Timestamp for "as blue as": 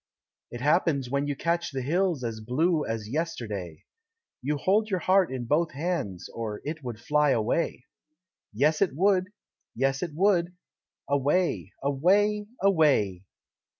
2.23-3.07